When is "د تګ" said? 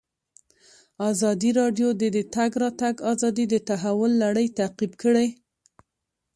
2.15-2.51